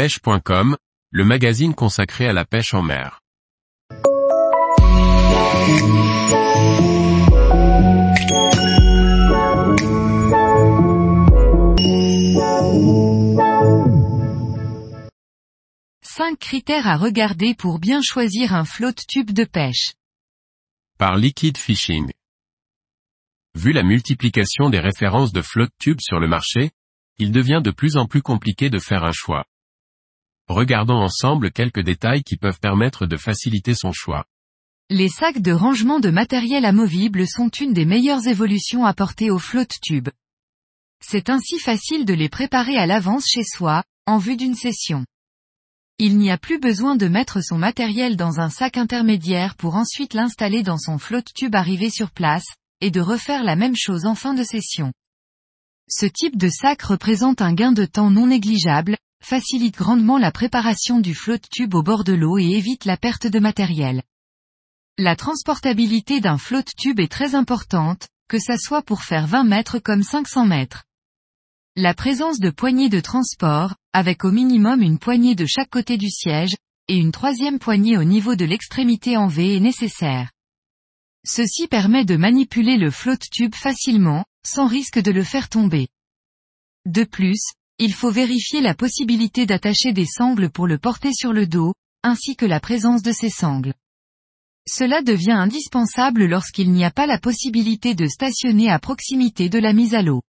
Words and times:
pêche.com, 0.00 0.78
le 1.10 1.24
magazine 1.26 1.74
consacré 1.74 2.26
à 2.26 2.32
la 2.32 2.46
pêche 2.46 2.72
en 2.72 2.80
mer. 2.80 3.20
Cinq 16.02 16.38
critères 16.38 16.86
à 16.86 16.96
regarder 16.96 17.54
pour 17.54 17.78
bien 17.78 18.00
choisir 18.02 18.54
un 18.54 18.64
flotte 18.64 19.02
tube 19.06 19.32
de 19.32 19.44
pêche. 19.44 19.92
Par 20.96 21.18
Liquid 21.18 21.58
Fishing. 21.58 22.10
Vu 23.54 23.72
la 23.72 23.82
multiplication 23.82 24.70
des 24.70 24.80
références 24.80 25.34
de 25.34 25.42
flotte 25.42 25.74
tube 25.78 26.00
sur 26.00 26.20
le 26.20 26.26
marché, 26.26 26.70
il 27.18 27.32
devient 27.32 27.60
de 27.62 27.70
plus 27.70 27.98
en 27.98 28.06
plus 28.06 28.22
compliqué 28.22 28.70
de 28.70 28.78
faire 28.78 29.04
un 29.04 29.12
choix. 29.12 29.44
Regardons 30.50 31.00
ensemble 31.00 31.52
quelques 31.52 31.84
détails 31.84 32.24
qui 32.24 32.36
peuvent 32.36 32.58
permettre 32.58 33.06
de 33.06 33.16
faciliter 33.16 33.72
son 33.72 33.92
choix. 33.92 34.24
Les 34.88 35.08
sacs 35.08 35.40
de 35.40 35.52
rangement 35.52 36.00
de 36.00 36.10
matériel 36.10 36.64
amovible 36.64 37.28
sont 37.28 37.48
une 37.50 37.72
des 37.72 37.84
meilleures 37.84 38.26
évolutions 38.26 38.84
apportées 38.84 39.30
aux 39.30 39.38
flotte 39.38 39.76
tubes. 39.80 40.08
C'est 41.00 41.30
ainsi 41.30 41.60
facile 41.60 42.04
de 42.04 42.14
les 42.14 42.28
préparer 42.28 42.76
à 42.78 42.86
l'avance 42.86 43.26
chez 43.28 43.44
soi, 43.44 43.84
en 44.06 44.18
vue 44.18 44.36
d'une 44.36 44.56
session. 44.56 45.06
Il 45.98 46.18
n'y 46.18 46.32
a 46.32 46.36
plus 46.36 46.58
besoin 46.58 46.96
de 46.96 47.06
mettre 47.06 47.44
son 47.44 47.56
matériel 47.56 48.16
dans 48.16 48.40
un 48.40 48.50
sac 48.50 48.76
intermédiaire 48.76 49.54
pour 49.54 49.76
ensuite 49.76 50.14
l'installer 50.14 50.64
dans 50.64 50.78
son 50.78 50.98
flotte 50.98 51.32
tube 51.32 51.54
arrivé 51.54 51.90
sur 51.90 52.10
place, 52.10 52.46
et 52.80 52.90
de 52.90 53.00
refaire 53.00 53.44
la 53.44 53.54
même 53.54 53.76
chose 53.76 54.04
en 54.04 54.16
fin 54.16 54.34
de 54.34 54.42
session. 54.42 54.92
Ce 55.88 56.06
type 56.06 56.36
de 56.36 56.48
sac 56.48 56.82
représente 56.82 57.40
un 57.40 57.52
gain 57.52 57.70
de 57.70 57.84
temps 57.84 58.10
non 58.10 58.26
négligeable, 58.26 58.96
facilite 59.22 59.76
grandement 59.76 60.18
la 60.18 60.32
préparation 60.32 61.00
du 61.00 61.14
flotte 61.14 61.48
tube 61.50 61.74
au 61.74 61.82
bord 61.82 62.04
de 62.04 62.12
l'eau 62.12 62.38
et 62.38 62.50
évite 62.50 62.84
la 62.84 62.96
perte 62.96 63.26
de 63.26 63.38
matériel. 63.38 64.02
La 64.98 65.16
transportabilité 65.16 66.20
d'un 66.20 66.38
flotte 66.38 66.74
tube 66.76 67.00
est 67.00 67.10
très 67.10 67.34
importante, 67.34 68.08
que 68.28 68.38
ça 68.38 68.56
soit 68.56 68.82
pour 68.82 69.02
faire 69.02 69.26
20 69.26 69.44
mètres 69.44 69.78
comme 69.78 70.02
500 70.02 70.46
mètres. 70.46 70.84
La 71.76 71.94
présence 71.94 72.40
de 72.40 72.50
poignées 72.50 72.88
de 72.88 73.00
transport, 73.00 73.74
avec 73.92 74.24
au 74.24 74.30
minimum 74.30 74.82
une 74.82 74.98
poignée 74.98 75.34
de 75.34 75.46
chaque 75.46 75.70
côté 75.70 75.96
du 75.96 76.10
siège, 76.10 76.54
et 76.88 76.96
une 76.96 77.12
troisième 77.12 77.58
poignée 77.58 77.96
au 77.96 78.04
niveau 78.04 78.34
de 78.34 78.44
l'extrémité 78.44 79.16
en 79.16 79.28
V 79.28 79.56
est 79.56 79.60
nécessaire. 79.60 80.30
Ceci 81.24 81.68
permet 81.68 82.04
de 82.04 82.16
manipuler 82.16 82.76
le 82.76 82.90
flotte 82.90 83.28
tube 83.30 83.54
facilement, 83.54 84.24
sans 84.44 84.66
risque 84.66 84.98
de 84.98 85.10
le 85.10 85.22
faire 85.22 85.48
tomber. 85.48 85.88
De 86.86 87.04
plus, 87.04 87.40
il 87.82 87.94
faut 87.94 88.10
vérifier 88.10 88.60
la 88.60 88.74
possibilité 88.74 89.46
d'attacher 89.46 89.94
des 89.94 90.04
sangles 90.04 90.50
pour 90.50 90.66
le 90.66 90.76
porter 90.76 91.14
sur 91.14 91.32
le 91.32 91.46
dos, 91.46 91.72
ainsi 92.02 92.36
que 92.36 92.44
la 92.44 92.60
présence 92.60 93.00
de 93.00 93.10
ces 93.10 93.30
sangles. 93.30 93.72
Cela 94.68 95.00
devient 95.00 95.32
indispensable 95.32 96.26
lorsqu'il 96.26 96.72
n'y 96.72 96.84
a 96.84 96.90
pas 96.90 97.06
la 97.06 97.18
possibilité 97.18 97.94
de 97.94 98.06
stationner 98.06 98.70
à 98.70 98.78
proximité 98.78 99.48
de 99.48 99.58
la 99.58 99.72
mise 99.72 99.94
à 99.94 100.02
l'eau. 100.02 100.20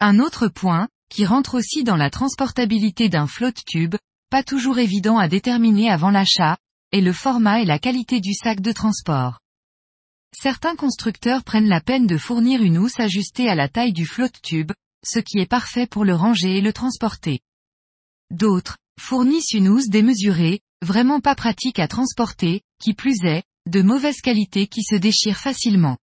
Un 0.00 0.18
autre 0.18 0.48
point, 0.48 0.88
qui 1.10 1.26
rentre 1.26 1.58
aussi 1.58 1.84
dans 1.84 1.96
la 1.96 2.08
transportabilité 2.08 3.10
d'un 3.10 3.26
flotte 3.26 3.62
tube, 3.66 3.96
pas 4.30 4.42
toujours 4.42 4.78
évident 4.78 5.18
à 5.18 5.28
déterminer 5.28 5.90
avant 5.90 6.10
l'achat, 6.10 6.56
est 6.92 7.02
le 7.02 7.12
format 7.12 7.60
et 7.60 7.66
la 7.66 7.78
qualité 7.78 8.20
du 8.20 8.32
sac 8.32 8.62
de 8.62 8.72
transport. 8.72 9.38
Certains 10.34 10.76
constructeurs 10.76 11.44
prennent 11.44 11.68
la 11.68 11.82
peine 11.82 12.06
de 12.06 12.16
fournir 12.16 12.62
une 12.62 12.78
housse 12.78 13.00
ajustée 13.00 13.50
à 13.50 13.54
la 13.54 13.68
taille 13.68 13.92
du 13.92 14.06
flotte 14.06 14.40
tube, 14.42 14.72
ce 15.06 15.18
qui 15.18 15.38
est 15.38 15.46
parfait 15.46 15.86
pour 15.86 16.04
le 16.04 16.14
ranger 16.14 16.58
et 16.58 16.60
le 16.60 16.72
transporter. 16.72 17.40
D'autres, 18.30 18.76
fournissent 19.00 19.52
une 19.52 19.68
housse 19.68 19.88
démesurée, 19.88 20.60
vraiment 20.82 21.20
pas 21.20 21.34
pratique 21.34 21.78
à 21.78 21.88
transporter, 21.88 22.62
qui 22.80 22.94
plus 22.94 23.16
est, 23.24 23.42
de 23.66 23.82
mauvaise 23.82 24.20
qualité 24.20 24.66
qui 24.66 24.82
se 24.82 24.94
déchire 24.94 25.38
facilement. 25.38 25.98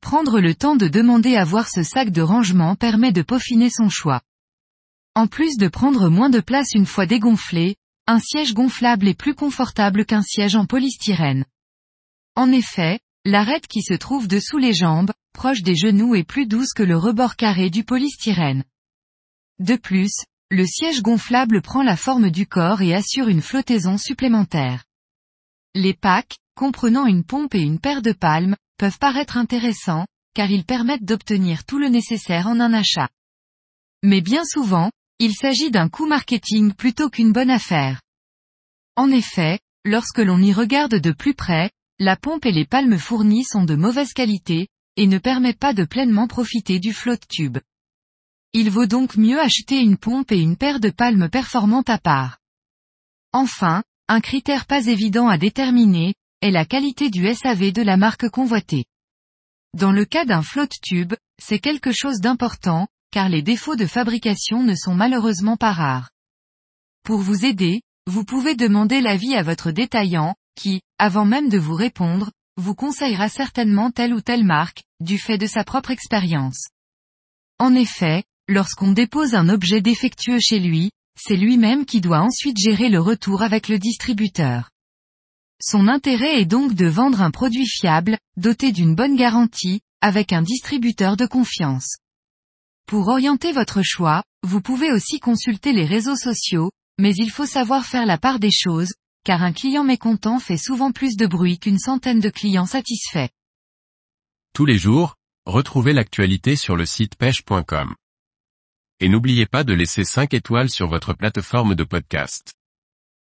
Prendre 0.00 0.40
le 0.40 0.54
temps 0.54 0.76
de 0.76 0.88
demander 0.88 1.36
à 1.36 1.44
voir 1.44 1.68
ce 1.68 1.82
sac 1.82 2.10
de 2.10 2.22
rangement 2.22 2.76
permet 2.76 3.12
de 3.12 3.22
peaufiner 3.22 3.70
son 3.70 3.88
choix. 3.88 4.22
En 5.14 5.26
plus 5.26 5.56
de 5.56 5.68
prendre 5.68 6.08
moins 6.08 6.30
de 6.30 6.40
place 6.40 6.72
une 6.74 6.86
fois 6.86 7.06
dégonflé, 7.06 7.76
un 8.06 8.20
siège 8.20 8.54
gonflable 8.54 9.08
est 9.08 9.14
plus 9.14 9.34
confortable 9.34 10.04
qu'un 10.04 10.22
siège 10.22 10.54
en 10.54 10.66
polystyrène. 10.66 11.44
En 12.36 12.52
effet, 12.52 13.00
L'arête 13.28 13.66
qui 13.66 13.82
se 13.82 13.94
trouve 13.94 14.28
dessous 14.28 14.58
les 14.58 14.72
jambes, 14.72 15.10
proche 15.36 15.60
des 15.60 15.76
genoux 15.76 16.14
est 16.14 16.24
plus 16.24 16.46
douce 16.46 16.72
que 16.74 16.82
le 16.82 16.96
rebord 16.96 17.36
carré 17.36 17.68
du 17.68 17.84
polystyrène. 17.84 18.64
De 19.58 19.76
plus, 19.76 20.24
le 20.50 20.64
siège 20.64 21.02
gonflable 21.02 21.60
prend 21.60 21.82
la 21.82 21.94
forme 21.94 22.30
du 22.30 22.46
corps 22.46 22.80
et 22.80 22.94
assure 22.94 23.28
une 23.28 23.42
flottaison 23.42 23.98
supplémentaire. 23.98 24.84
Les 25.74 25.92
packs, 25.92 26.38
comprenant 26.54 27.04
une 27.04 27.22
pompe 27.22 27.54
et 27.54 27.60
une 27.60 27.78
paire 27.78 28.00
de 28.00 28.12
palmes, 28.12 28.56
peuvent 28.78 28.98
paraître 28.98 29.36
intéressants, 29.36 30.06
car 30.34 30.50
ils 30.50 30.64
permettent 30.64 31.04
d'obtenir 31.04 31.66
tout 31.66 31.78
le 31.78 31.88
nécessaire 31.88 32.46
en 32.46 32.58
un 32.58 32.72
achat. 32.72 33.10
Mais 34.02 34.22
bien 34.22 34.42
souvent, 34.44 34.90
il 35.18 35.34
s'agit 35.34 35.70
d'un 35.70 35.90
coût 35.90 36.06
marketing 36.06 36.72
plutôt 36.72 37.10
qu'une 37.10 37.32
bonne 37.32 37.50
affaire. 37.50 38.00
En 38.96 39.10
effet, 39.10 39.60
lorsque 39.84 40.20
l'on 40.20 40.40
y 40.40 40.54
regarde 40.54 40.94
de 40.94 41.12
plus 41.12 41.34
près, 41.34 41.70
la 41.98 42.16
pompe 42.16 42.46
et 42.46 42.52
les 42.52 42.64
palmes 42.64 42.98
fournies 42.98 43.44
sont 43.44 43.64
de 43.64 43.74
mauvaise 43.74 44.14
qualité, 44.14 44.68
et 44.96 45.06
ne 45.06 45.18
permettent 45.18 45.58
pas 45.58 45.74
de 45.74 45.84
pleinement 45.84 46.26
profiter 46.26 46.78
du 46.78 46.92
flotte 46.92 47.28
tube. 47.28 47.58
Il 48.52 48.70
vaut 48.70 48.86
donc 48.86 49.16
mieux 49.16 49.38
acheter 49.38 49.80
une 49.80 49.98
pompe 49.98 50.32
et 50.32 50.40
une 50.40 50.56
paire 50.56 50.80
de 50.80 50.90
palmes 50.90 51.28
performantes 51.28 51.90
à 51.90 51.98
part. 51.98 52.38
Enfin, 53.32 53.82
un 54.08 54.20
critère 54.20 54.66
pas 54.66 54.86
évident 54.86 55.28
à 55.28 55.36
déterminer, 55.36 56.14
est 56.40 56.50
la 56.50 56.64
qualité 56.64 57.10
du 57.10 57.26
SAV 57.34 57.72
de 57.72 57.82
la 57.82 57.96
marque 57.96 58.28
convoitée. 58.28 58.84
Dans 59.74 59.92
le 59.92 60.04
cas 60.04 60.24
d'un 60.24 60.42
flotte 60.42 60.80
tube, 60.82 61.14
c'est 61.42 61.58
quelque 61.58 61.92
chose 61.92 62.20
d'important, 62.20 62.88
car 63.10 63.28
les 63.28 63.42
défauts 63.42 63.76
de 63.76 63.86
fabrication 63.86 64.62
ne 64.62 64.74
sont 64.74 64.94
malheureusement 64.94 65.56
pas 65.56 65.72
rares. 65.72 66.10
Pour 67.02 67.20
vous 67.20 67.44
aider, 67.44 67.82
vous 68.06 68.24
pouvez 68.24 68.54
demander 68.54 69.00
l'avis 69.00 69.34
à 69.34 69.42
votre 69.42 69.70
détaillant, 69.70 70.34
qui, 70.54 70.80
avant 70.98 71.24
même 71.24 71.48
de 71.48 71.58
vous 71.58 71.74
répondre, 71.74 72.30
vous 72.56 72.74
conseillera 72.74 73.28
certainement 73.28 73.90
telle 73.90 74.14
ou 74.14 74.20
telle 74.20 74.44
marque, 74.44 74.84
du 75.00 75.18
fait 75.18 75.38
de 75.38 75.46
sa 75.46 75.64
propre 75.64 75.90
expérience. 75.90 76.68
En 77.58 77.74
effet, 77.74 78.24
lorsqu'on 78.48 78.92
dépose 78.92 79.34
un 79.34 79.48
objet 79.48 79.80
défectueux 79.80 80.40
chez 80.40 80.58
lui, 80.58 80.90
c'est 81.18 81.36
lui-même 81.36 81.86
qui 81.86 82.00
doit 82.00 82.20
ensuite 82.20 82.58
gérer 82.58 82.88
le 82.88 83.00
retour 83.00 83.42
avec 83.42 83.68
le 83.68 83.78
distributeur. 83.78 84.70
Son 85.62 85.88
intérêt 85.88 86.40
est 86.40 86.46
donc 86.46 86.74
de 86.74 86.86
vendre 86.86 87.22
un 87.22 87.30
produit 87.30 87.66
fiable, 87.66 88.18
doté 88.36 88.72
d'une 88.72 88.94
bonne 88.94 89.16
garantie, 89.16 89.80
avec 90.02 90.32
un 90.32 90.42
distributeur 90.42 91.16
de 91.16 91.26
confiance. 91.26 91.96
Pour 92.86 93.08
orienter 93.08 93.52
votre 93.52 93.80
choix, 93.82 94.22
vous 94.42 94.60
pouvez 94.60 94.92
aussi 94.92 95.18
consulter 95.18 95.72
les 95.72 95.86
réseaux 95.86 96.16
sociaux, 96.16 96.70
mais 96.98 97.14
il 97.16 97.30
faut 97.30 97.46
savoir 97.46 97.86
faire 97.86 98.06
la 98.06 98.18
part 98.18 98.38
des 98.38 98.52
choses, 98.52 98.92
car 99.26 99.42
un 99.42 99.52
client 99.52 99.82
mécontent 99.82 100.38
fait 100.38 100.56
souvent 100.56 100.92
plus 100.92 101.16
de 101.16 101.26
bruit 101.26 101.58
qu'une 101.58 101.80
centaine 101.80 102.20
de 102.20 102.30
clients 102.30 102.64
satisfaits. 102.64 103.28
Tous 104.54 104.64
les 104.64 104.78
jours, 104.78 105.16
retrouvez 105.46 105.92
l'actualité 105.92 106.54
sur 106.54 106.76
le 106.76 106.86
site 106.86 107.16
pêche.com. 107.16 107.96
Et 109.00 109.08
n'oubliez 109.08 109.46
pas 109.46 109.64
de 109.64 109.74
laisser 109.74 110.04
5 110.04 110.32
étoiles 110.32 110.70
sur 110.70 110.86
votre 110.86 111.12
plateforme 111.12 111.74
de 111.74 111.82
podcast. 111.82 112.54